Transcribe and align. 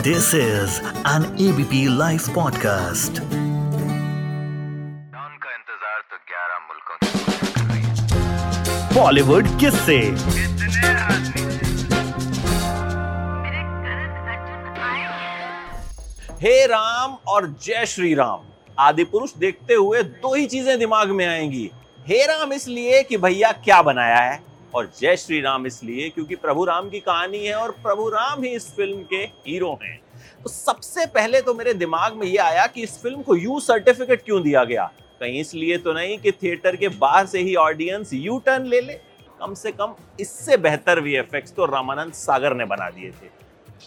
This 0.00 0.32
is 0.32 0.78
an 1.04 1.24
ABP 1.44 1.88
Life 1.90 2.26
podcast. 2.34 3.18
Don 5.14 5.32
का 5.42 5.54
इंतज़ार 5.54 6.02
तो 6.10 6.18
11 6.30 6.60
मुल्कों 6.68 6.96
Bollywood 8.94 9.46
किससे 9.60 9.98
हे 16.42 16.54
राम 16.66 17.16
और 17.28 17.46
जय 17.62 17.86
श्री 17.86 18.14
राम 18.14 18.42
आदि 18.78 19.04
पुरुष 19.04 19.34
देखते 19.38 19.74
हुए 19.74 20.02
दो 20.02 20.34
ही 20.34 20.46
चीज़ें 20.46 20.78
दिमाग 20.78 21.10
में 21.10 21.26
आएँगी 21.26 21.70
हे 22.06 22.24
राम 22.26 22.52
इसलिए 22.52 23.02
कि 23.02 23.16
भैया 23.16 23.52
क्या 23.64 23.80
बनाया 23.82 24.18
है 24.20 24.40
और 24.74 24.90
जय 25.00 25.16
श्री 25.16 25.40
राम 25.40 25.66
इसलिए 25.66 26.08
क्योंकि 26.08 26.36
प्रभु 26.36 26.64
राम 26.64 26.88
की 26.90 27.00
कहानी 27.00 27.38
है 27.38 27.54
और 27.54 27.70
प्रभु 27.82 28.08
राम 28.08 28.42
ही 28.42 28.50
इस 28.50 28.70
फ़िल्म 28.76 29.02
के 29.04 29.22
हीरो 29.46 29.78
हैं। 29.82 29.98
तो 30.42 30.50
सबसे 30.50 31.06
पहले 31.06 31.40
तो 31.40 31.54
मेरे 31.54 31.74
दिमाग 31.74 32.14
में 32.14 32.26
ये 32.26 32.36
आया 32.38 32.66
कि 32.66 32.82
इस 32.82 32.98
फ़िल्म 33.02 33.22
को 33.22 33.36
यू 33.36 33.58
सर्टिफिकेट 33.60 34.22
क्यों 34.24 34.42
दिया 34.42 34.64
गया? 34.64 34.90
कहीं 35.20 35.40
इसलिए 35.40 35.78
तो 35.78 35.92
नहीं 35.92 36.18
कि 36.18 36.32
थिएटर 36.32 36.76
के 36.76 36.88
बाहर 36.88 37.26
से 37.26 37.38
ही 37.38 37.54
ऑडियंस 37.56 38.12
यू 38.12 38.38
टर्न 38.38 38.66
ले 38.66 38.80
ले। 38.80 39.00
कम 39.40 39.54
से 39.54 39.72
कम 39.72 39.94
इससे 40.20 40.56
बेहतर 40.56 41.00
वीएफएक्स 41.00 41.52
तो 41.54 41.66
रामानंद 41.66 42.12
सागर 42.12 42.54
ने 42.54 42.64
बना 42.64 42.88
दिए 42.90 43.10
थे। 43.10 43.36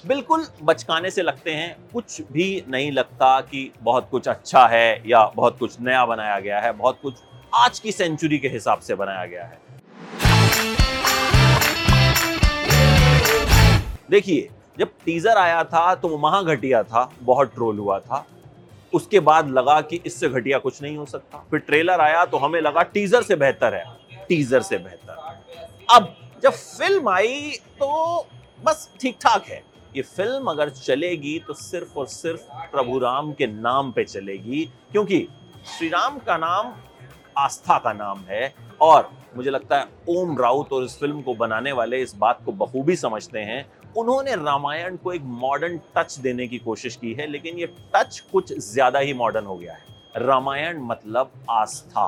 बिल्कुल 0.08 0.46
बचकाने 0.64 1.10
से 1.12 1.22
लगते 1.22 1.52
हैं, 1.52 1.76
कुछ 1.94 2.22
भी 2.32 2.64
नहीं 2.70 2.92
लगता 2.92 3.40
कि 3.42 3.72
बहुत 3.82 4.08
कुछ 4.12 4.28
अच्छा 4.28 4.66
है 4.68 5.10
या 5.10 5.26
बहुत 5.36 5.58
कुछ 5.60 5.80
नया 5.82 6.06
बनाया 6.06 6.40
गया 6.40 6.60
है, 6.60 6.72
बहुत 6.74 7.00
कुछ 7.02 7.16
आज 7.56 7.80
की 7.80 7.92
सेंचुरी 7.92 8.38
के 8.40 8.48
हिसाब 8.48 8.80
से 8.80 8.96
बनाया 8.96 9.26
गया 9.26 9.44
है। 9.44 9.60
देखिए, 14.12 14.50
जब 14.80 14.90
टीजर 15.06 15.38
आया 15.38 15.64
था 15.64 15.94
तो 15.96 16.18
महा 16.18 16.42
घटिया 16.44 16.82
था, 16.84 17.12
बहुत 17.22 17.54
ट्रोल 17.54 17.78
हुआ 17.80 18.00
था। 18.00 18.26
उसके 18.94 19.20
बाद 19.22 19.50
लगा 19.50 19.80
कि 19.82 20.00
इससे 20.06 20.30
घटिया 20.30 20.58
कुछ 20.60 20.82
नहीं 20.82 20.98
हो 20.98 21.06
सकता। 21.06 21.44
फिर 21.52 21.60
ट्रेलर 21.60 22.02
आया 22.02 22.26
तो 22.26 22.38
हमें 22.38 22.60
लगा 22.62 22.82
टीजर 22.94 23.22
से 23.24 23.36
बेहतर 23.36 23.74
है। 23.74 23.84
टीजर 24.28 24.62
से 24.62 24.78
बेहतर। 24.78 25.16
अब 25.90 26.16
जब 26.44 26.52
फ़िल्म 26.52 27.10
आई 27.10 27.52
तो 27.80 28.28
बस 28.60 28.90
ठीक 29.02 29.18
ठाक 29.22 29.46
है। 29.46 29.64
ये 29.96 30.02
फ़िल्म 30.02 30.50
अगर 30.50 30.70
चलेगी 30.72 31.38
तो 31.48 31.54
सिर्फ़ 31.54 31.98
और 32.00 32.08
सिर्फ़ 32.08 32.42
प्रभु 32.72 33.00
राम 33.00 33.32
के 33.34 33.48
नाम 33.48 33.92
पे 33.92 34.04
चलेगी, 34.04 34.64
क्योंकि 34.92 35.28
श्री 35.68 35.90
राम 35.90 36.18
का 36.20 36.38
नाम 36.38 36.74
आस्था 37.38 37.78
का 37.78 37.94
नाम 37.94 38.24
है 38.30 38.54
और 38.82 39.10
मुझे 39.36 39.50
लगता 39.50 39.78
है 39.80 39.88
ओम 40.10 40.38
राउत 40.38 40.74
और 40.74 40.84
इस 40.84 40.98
फ़िल्म 41.00 41.22
को 41.22 41.34
बनाने 41.36 41.72
वाले 41.72 42.02
इस 42.02 42.16
बात 42.16 42.40
को 42.46 42.52
बखूबी 42.54 42.96
समझते 42.98 43.40
हैं 43.40 43.66
उन्होंने 43.98 44.36
रामायण 44.36 44.96
को 44.96 45.14
एक 45.14 45.22
मॉडर्न 45.24 45.80
टच 45.96 46.18
देने 46.20 46.48
की 46.48 46.58
कोशिश 46.60 46.96
की 46.96 47.14
है, 47.14 47.28
लेकिन 47.28 47.58
ये 47.58 47.66
टच 47.96 48.20
कुछ 48.32 48.54
ज़्यादा 48.62 49.00
ही 49.00 49.14
मॉडर्न 49.14 49.46
हो 49.46 49.56
गया 49.58 49.74
है। 49.74 49.90
रामायण 50.18 50.80
मतलब 50.82 51.32
आस्था। 51.50 52.06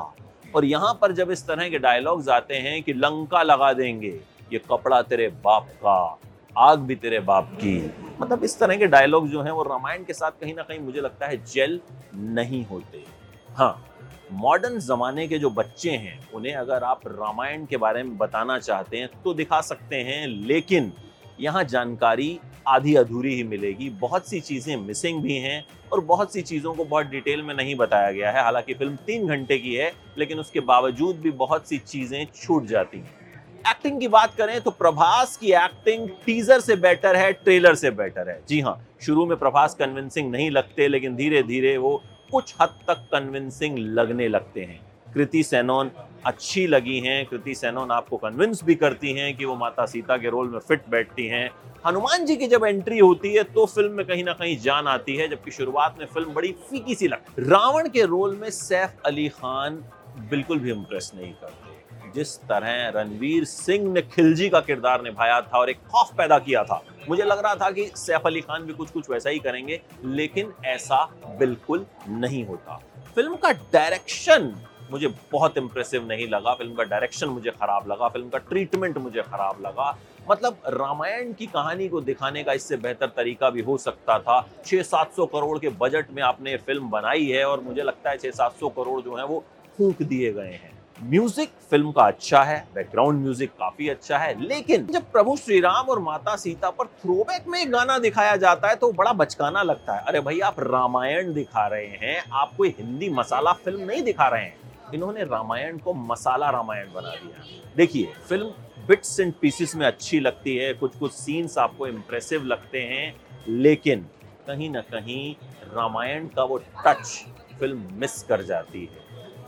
और 0.54 0.64
यहाँ 0.64 0.92
पर 1.02 1.12
जब 1.12 1.30
इस 1.30 1.46
तरह 1.46 1.68
के 1.68 1.78
डायलॉग्स 1.78 2.28
आते 2.28 2.54
हैं 2.56 2.82
कि 2.82 2.92
लंका 2.92 3.42
लगा 3.42 3.72
देंगे, 3.72 4.20
ये 4.52 4.58
कपड़ा 4.70 5.00
तेरे 5.02 5.28
बाप 5.44 5.68
का, 5.84 6.18
आग 6.56 6.78
भी 6.78 6.94
तेरे 6.96 7.20
बाप 7.22 7.50
की। 7.54 7.76
मतलब 8.20 8.44
इस 8.44 8.58
तरह 8.58 8.76
के 8.76 8.86
डायलॉग 8.86 9.28
जो 9.28 9.42
हैं, 9.42 9.50
वो 9.50 9.62
रामायण 9.62 10.04
के 10.04 10.12
साथ 10.12 10.40
कहीं 10.40 10.54
ना 10.54 10.62
कहीं 10.62 10.78
मुझे 10.80 11.00
लगता 11.00 11.26
है 11.26 11.44
जेल 11.44 11.80
नहीं 12.14 12.64
होते। 12.66 13.04
हाँ 13.50 13.84
मॉडर्न 14.32 14.78
जमाने 14.80 15.26
के 15.28 15.38
जो 15.38 15.50
बच्चे 15.52 15.90
हैं, 15.90 16.18
उन्हें 16.32 16.54
अगर 16.54 16.84
आप 16.84 17.00
रामायण 17.08 17.64
के 17.66 17.76
बारे 17.76 18.02
में 18.02 18.16
बताना 18.18 18.58
चाहते 18.58 18.96
हैं 18.96 19.08
तो 19.24 19.34
दिखा 19.34 19.60
सकते 19.62 19.96
हैं, 19.98 20.26
लेकिन 20.26 20.92
यहाँ 21.40 21.64
जानकारी 21.64 22.38
आधी 22.68 22.94
अधूरी 22.94 23.34
ही 23.34 23.42
मिलेगी। 23.42 23.88
बहुत 23.90 24.28
सी 24.28 24.40
चीज़ें 24.40 24.76
मिसिंग 24.76 25.22
भी 25.22 25.36
हैं 25.38 25.64
और 25.92 26.00
बहुत 26.02 26.32
सी 26.32 26.42
चीज़ों 26.42 26.74
को 26.74 26.84
बहुत 26.84 27.06
डिटेल 27.06 27.42
में 27.42 27.54
नहीं 27.54 27.74
बताया 27.74 28.12
गया 28.12 28.30
है। 28.30 28.42
हालाँकि 28.42 28.74
फ़िल्म 28.74 28.96
तीन 28.96 29.26
घंटे 29.26 29.58
की 29.58 29.74
है, 29.74 29.92
लेकिन 30.18 30.38
उसके 30.38 30.60
बावजूद 30.62 31.16
भी 31.16 31.30
बहुत 31.32 31.68
सी 31.68 31.78
चीज़ें 31.78 32.26
छूट 32.34 32.66
जाती 32.66 32.98
हैं। 32.98 33.22
एक्टिंग 33.70 34.00
की 34.00 34.08
बात 34.08 34.34
करें 34.34 34.60
तो 34.60 34.70
प्रभास 34.70 35.36
की 35.36 35.52
एक्टिंग 35.54 36.08
टीजर 36.26 36.60
से 36.60 36.76
बेटर 36.76 37.16
है 37.16 37.32
ट्रेलर 37.34 37.74
से 37.74 37.90
बेटर 37.92 38.28
है। 38.28 38.40
जी 38.48 38.60
हाँ 38.60 38.78
शुरू 39.02 39.26
में 39.26 39.36
प्रभास 39.38 39.74
कन्विंसिंग 39.74 40.30
नहीं 40.32 40.50
लगते, 40.50 40.88
लेकिन 40.88 41.16
धीरे 41.16 41.42
धीरे 41.42 41.76
वो 41.76 42.02
कुछ 42.32 42.54
हद 42.60 42.78
तक 42.88 43.06
कन्विंसिंग 43.12 43.78
लगने 43.78 44.28
लगते 44.28 44.60
हैं। 44.60 44.80
कृति 45.14 45.42
सेनोन 45.42 45.90
अच्छी 46.26 46.66
लगी 46.66 46.98
हैं। 47.00 47.24
कृति 47.26 47.54
सेनोन 47.54 47.90
आपको 47.90 48.16
कन्विंस 48.16 48.62
भी 48.64 48.74
करती 48.74 49.12
हैं 49.12 49.36
कि 49.36 49.44
वो 49.44 49.56
माता 49.56 49.86
सीता 49.86 50.16
के 50.16 50.30
रोल 50.30 50.48
में 50.48 50.58
फिट 50.58 50.88
बैठती 50.90 51.26
हैं। 51.26 51.50
हनुमान 51.86 52.24
जी 52.26 52.36
की 52.36 52.46
जब 52.46 52.64
एंट्री 52.64 52.98
होती 52.98 53.32
है 53.34 53.42
तो 53.44 53.66
फ़िल्म 53.66 53.92
में 53.92 54.06
कहीं 54.06 54.24
ना 54.24 54.32
कहीं 54.32 54.56
जान 54.60 54.86
आती 54.88 55.16
है, 55.16 55.28
जबकि 55.28 55.50
शुरुआत 55.50 55.96
में 55.98 56.06
फ़िल्म 56.06 56.32
बड़ी 56.34 56.52
फीकी 56.70 56.94
सी 56.94 57.08
लगती 57.08 57.42
रावण 57.42 57.88
के 57.88 58.04
रोल 58.06 58.36
में 58.36 58.48
सैफ 58.52 59.02
अली 59.06 59.28
खान 59.30 59.84
बिल्कुल 60.30 60.58
भी 60.58 60.70
इम्प्रेस 60.70 61.10
नहीं 61.14 61.32
करते। 61.34 62.10
जिस 62.14 62.36
तरह 62.40 62.88
रणवीर 62.94 63.44
सिंह 63.44 63.92
ने 63.92 64.02
खिलजी 64.04 64.48
का 64.48 64.60
किरदार 64.60 65.02
निभाया 65.02 65.40
था 65.40 65.58
और 65.58 65.70
एक 65.70 65.78
खौफ 65.84 66.12
पैदा 66.18 66.38
किया 66.38 66.62
था, 66.64 66.82
मुझे 67.08 67.22
लग 67.22 67.38
रहा 67.38 67.54
था 67.54 67.70
कि 67.70 67.90
सैफ 67.96 68.26
अली 68.26 68.40
खान 68.40 68.62
भी 68.62 68.72
कुछ 68.72 68.90
कुछ 68.90 69.10
वैसा 69.10 69.30
ही 69.30 69.38
करेंगे, 69.38 69.80
लेकिन 70.04 70.52
ऐसा 70.66 71.04
बिल्कुल 71.38 71.86
नहीं 72.08 72.44
होता। 72.46 72.80
फ़िल्म 73.14 73.36
का 73.36 73.52
डायरेक्शन 73.72 74.54
मुझे 74.90 75.08
बहुत 75.32 75.56
इंप्रेसिव 75.58 76.06
नहीं 76.08 76.28
लगा। 76.28 76.54
फ़िल्म 76.54 76.74
का 76.74 76.82
डायरेक्शन 76.84 77.28
मुझे 77.28 77.50
खराब 77.50 77.90
लगा। 77.90 78.08
फ़िल्म 78.08 78.28
का 78.28 78.38
ट्रीटमेंट 78.40 78.98
मुझे 78.98 79.22
खराब 79.22 79.62
लगा। 79.62 79.96
मतलब 80.30 80.58
रामायण 80.68 81.32
की 81.32 81.46
कहानी 81.46 81.88
को 81.88 82.00
दिखाने 82.00 82.42
का 82.44 82.52
इससे 82.52 82.76
बेहतर 82.76 83.06
तरीका 83.16 83.50
भी 83.50 83.62
हो 83.62 83.76
सकता 83.78 84.18
था। 84.18 84.40
छः 84.66 84.82
सात 84.82 85.12
सौ 85.12 85.26
करोड़ 85.28 85.58
के 85.58 85.68
बजट 85.80 86.10
में 86.10 86.22
आपने 86.22 86.56
फ़िल्म 86.58 86.90
बनाई 86.90 87.26
है 87.26 87.44
और 87.44 87.60
मुझे 87.60 87.82
लगता 87.82 88.10
है 88.10 88.18
छः 88.18 88.30
सात 88.32 88.56
सौ 88.60 88.68
करोड़ 88.70 89.00
जो 89.02 89.16
है 89.16 89.26
वो 89.26 89.42
फूक 89.78 90.02
दिए 90.04 90.32
गए 90.32 90.52
हैं। 90.52 90.72
म्यूज़िक 91.02 91.50
फ़िल्म 91.70 91.90
का 91.92 92.02
अच्छा 92.02 92.42
है 92.42 92.58
बैकग्राउंड 92.74 93.20
म्यूज़िक 93.20 93.50
काफ़ी 93.50 93.88
अच्छा 93.88 94.18
है, 94.18 94.40
लेकिन 94.40 94.86
जब 94.86 95.10
प्रभु 95.12 95.36
श्री 95.36 95.60
राम 95.60 95.86
और 95.86 95.98
माता 96.00 96.36
सीता 96.36 96.70
पर 96.70 96.86
थ्रोबैक 96.86 97.48
में 97.48 97.60
एक 97.60 97.70
गाना 97.70 97.98
दिखाया 97.98 98.36
जाता 98.36 98.68
है 98.68 98.76
तो 98.76 98.92
बड़ा 98.92 99.12
बचकाना 99.14 99.62
लगता 99.62 99.94
है। 99.94 100.04
अरे 100.04 100.20
भाई 100.20 100.40
आप 100.40 100.60
रामायण 100.60 101.32
दिखा 101.34 101.66
रहे 101.66 101.86
हैं, 101.86 102.22
आप 102.32 102.52
कोई 102.56 102.74
हिंदी 102.78 103.08
मसाला 103.10 103.52
फ़िल्म 103.54 103.80
नहीं 103.82 104.02
दिखा 104.02 104.28
रहे 104.28 104.42
हैं। 104.42 104.63
इन्होंने 104.94 105.24
रामायण 105.24 105.78
को 105.78 105.92
मसाला 105.94 106.50
रामायण 106.50 106.92
बना 106.92 107.10
दिया। 107.12 107.44
देखिए 107.76 108.12
फ़िल्म 108.28 108.52
बिट्स 108.88 109.18
एंड 109.20 109.32
पीसेस 109.40 109.74
में 109.76 109.86
अच्छी 109.86 110.20
लगती 110.20 110.56
है 110.56 110.72
कुछ 110.74 110.96
कुछ 110.96 111.12
सीन्स 111.12 111.56
आपको 111.58 111.86
इम्प्रेसिव 111.86 112.44
लगते 112.44 112.80
हैं, 112.80 113.14
लेकिन 113.48 114.06
कहीं 114.46 114.70
ना 114.70 114.80
कहीं 114.80 115.34
रामायण 115.74 116.26
का 116.26 116.44
वो 116.44 116.58
टच 116.86 117.24
फ़िल्म 117.58 117.88
मिस 117.92 118.22
कर 118.22 118.42
जाती 118.42 118.84
है। 118.84 119.02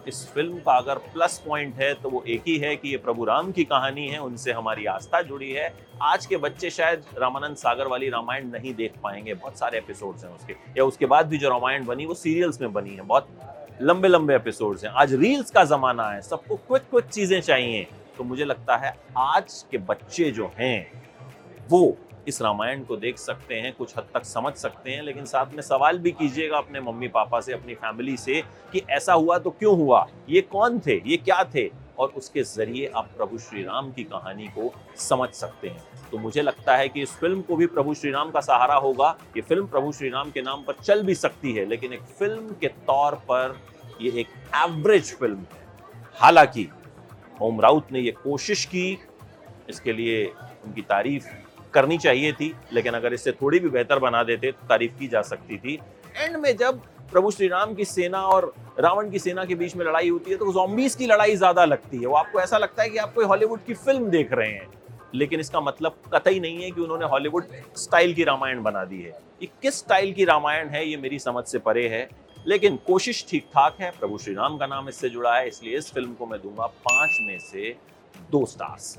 इस 0.08 0.26
फ़िल्म 0.28 0.58
का 0.58 0.72
अगर 0.72 0.98
प्लस 1.14 1.38
पॉइंट 1.46 1.74
है 1.74 1.92
तो 1.94 2.10
वो 2.10 2.22
एक 2.26 2.42
ही 2.46 2.56
है 2.58 2.74
कि 2.76 2.88
ये 2.88 2.96
प्रभु 2.96 3.24
राम 3.24 3.50
की 3.52 3.64
कहानी 3.64 4.06
है, 4.08 4.18
उनसे 4.18 4.52
हमारी 4.52 4.84
आस्था 4.86 5.22
जुड़ी 5.22 5.50
है। 5.52 5.72
आज 6.02 6.26
के 6.26 6.36
बच्चे 6.36 6.70
शायद 6.70 7.04
रामानंद 7.18 7.56
सागर 7.56 7.86
वाली 7.86 8.08
रामायण 8.10 8.50
नहीं 8.50 8.74
देख 8.74 8.92
पाएँगे, 9.02 9.34
बहुत 9.34 9.58
सारे 9.58 9.78
एपिसोड्स 9.78 10.24
हैं 10.24 10.34
उसके। 10.34 10.54
या 10.76 10.84
उसके 10.84 11.06
बाद 11.06 11.28
भी 11.28 11.38
जो 11.38 11.50
रामायण 11.50 11.86
बनी, 11.86 12.06
वो 12.06 12.14
सीरियल्स 12.14 12.60
में 12.60 12.72
बनी 12.72 12.90
है, 12.90 13.02
बहुत 13.02 13.28
लंबे 13.82 14.08
लंबे 14.08 14.34
एपिसोड्स 14.34 14.84
हैं। 14.84 14.90
आज 14.90 15.14
रील्स 15.14 15.50
का 15.50 15.64
जमाना 15.64 16.10
है। 16.10 16.22
सबको 16.22 16.56
क्विक 16.56 16.82
क्विक 16.82 17.04
चीज़ें 17.04 17.40
चाहिए। 17.40 17.86
तो 18.18 18.24
मुझे 18.24 18.44
लगता 18.44 18.76
है 18.76 18.96
आज 19.16 19.64
के 19.70 19.78
बच्चे 19.78 20.30
जो 20.30 20.50
हैं, 20.58 21.02
वो 21.70 21.96
इस 22.28 22.42
रामायण 22.42 22.84
को 22.84 22.96
देख 22.96 23.18
सकते 23.18 23.54
हैं, 23.54 23.72
कुछ 23.72 23.98
हद 23.98 24.06
तक 24.14 24.24
समझ 24.24 24.52
सकते 24.52 24.90
हैं, 24.90 25.02
लेकिन 25.02 25.24
साथ 25.24 25.46
में 25.54 25.62
सवाल 25.62 25.98
भी 25.98 26.10
कीजिएगा 26.10 26.58
अपने 26.58 26.80
मम्मी 26.80 27.08
पापा 27.08 27.40
से, 27.40 27.52
अपनी 27.52 27.74
फैमिली 27.74 28.16
से 28.16 28.42
कि 28.72 28.82
ऐसा 28.90 29.12
हुआ 29.12 29.38
तो 29.38 29.50
क्यों 29.50 29.76
हुआ? 29.76 30.06
ये 30.28 30.40
कौन 30.40 30.78
थे? 30.78 31.02
ये 31.06 31.16
क्या 31.16 31.44
थे? 31.44 31.85
और 31.98 32.08
उसके 32.08 32.42
ज़रिए 32.42 32.86
आप 32.96 33.10
प्रभु 33.16 33.38
श्री 33.38 33.62
राम 33.62 33.90
की 33.92 34.04
कहानी 34.04 34.46
को 34.48 34.72
समझ 34.98 35.28
सकते 35.30 35.68
हैं। 35.68 35.82
तो 36.10 36.18
मुझे 36.18 36.42
लगता 36.42 36.76
है 36.76 36.88
कि 36.88 37.02
इस 37.02 37.10
फ़िल्म 37.10 37.42
को 37.42 37.56
भी 37.56 37.66
प्रभु 37.66 37.94
श्री 37.94 38.10
राम 38.10 38.30
का 38.30 38.40
सहारा 38.40 38.74
होगा। 38.74 39.16
ये 39.36 39.42
फ़िल्म 39.42 39.66
प्रभु 39.66 39.92
श्री 39.92 40.08
राम 40.08 40.30
के 40.30 40.42
नाम 40.42 40.62
पर 40.62 40.74
चल 40.82 41.02
भी 41.02 41.14
सकती 41.14 41.52
है, 41.52 41.64
लेकिन 41.64 41.92
एक 41.92 42.02
फ़िल्म 42.18 42.54
के 42.60 42.68
तौर 42.68 43.14
पर 43.30 43.58
ये 44.00 44.10
एक 44.20 44.28
एवरेज 44.56 45.14
फ़िल्म 45.14 45.38
है। 45.38 45.64
हालाँकि, 46.14 46.68
ओम 47.42 47.60
राउत 47.60 47.92
ने 47.92 48.00
ये 48.00 48.10
कोशिश 48.12 48.64
की, 48.64 48.98
इसके 49.68 49.92
लिए 49.92 50.24
उनकी 50.64 50.82
तारीफ़ 50.82 51.26
करनी 51.74 51.98
चाहिए 51.98 52.32
थी, 52.32 52.54
लेकिन 52.72 52.94
अगर 52.94 53.12
इससे 53.12 53.32
थोड़ी 53.32 53.58
भी 53.58 53.68
बेहतर 53.68 53.98
बना 53.98 54.22
देते 54.22 54.52
तो 54.52 54.66
तारीफ़ 54.68 54.98
की 54.98 55.08
जा 55.08 55.22
सकती 55.22 55.58
थी। 55.58 55.78
एंड 56.16 56.36
में 56.36 56.56
जब 56.56 56.80
प्रभु 57.12 57.30
श्री 57.30 57.48
राम 57.48 57.74
की 57.74 57.84
सेना 57.84 58.20
और 58.26 58.52
रावण 58.80 59.10
की 59.10 59.18
सेना 59.18 59.44
के 59.44 59.54
बीच 59.54 59.74
में 59.76 59.84
लड़ाई 59.86 60.08
होती 60.08 60.30
है 60.30 60.36
तो 60.36 60.52
जॉम्बीज 60.52 60.94
की 60.94 61.06
लड़ाई 61.06 61.36
ज़्यादा 61.36 61.64
लगती 61.64 61.96
है। 61.96 62.06
वो 62.06 62.16
आपको 62.16 62.40
ऐसा 62.40 62.58
लगता 62.58 62.82
है 62.82 62.88
कि 62.90 62.98
आप 62.98 63.14
कोई 63.14 63.24
हॉलीवुड 63.24 63.64
की 63.64 63.74
फ़िल्म 63.74 64.10
देख 64.10 64.32
रहे 64.32 64.48
हैं, 64.48 64.68
लेकिन 65.14 65.40
इसका 65.40 65.60
मतलब 65.60 65.96
कतई 66.14 66.40
नहीं 66.40 66.62
है 66.62 66.70
कि 66.70 66.80
उन्होंने 66.80 67.06
हॉलीवुड 67.06 67.46
स्टाइल 67.76 68.14
की 68.14 68.24
रामायण 68.24 68.62
बना 68.62 68.84
दी 68.84 69.00
है। 69.02 69.18
ये 69.42 69.48
किस 69.62 69.78
स्टाइल 69.78 70.12
की 70.12 70.24
रामायण 70.24 70.68
है, 70.68 70.86
ये 70.88 70.96
मेरी 70.96 71.18
समझ 71.18 71.44
से 71.44 71.58
परे 71.60 71.88
है, 71.88 72.08
लेकिन 72.46 72.76
कोशिश 72.86 73.24
ठीक 73.30 73.46
ठाक 73.46 73.80
है। 73.80 73.90
प्रभु 73.90 74.18
श्री 74.18 74.34
राम 74.34 74.56
का 74.58 74.66
नाम 74.66 74.88
इससे 74.88 75.08
जुड़ा 75.10 75.36
है, 75.36 75.48
इसलिए 75.48 75.78
इस 75.78 75.92
फ़िल्म 75.92 76.14
को 76.14 76.26
मैं 76.26 76.40
दूँगा 76.42 76.66
पाँच 76.66 77.18
में 77.22 77.38
से 77.42 77.76
दो 78.30 78.44
stars 78.46 78.98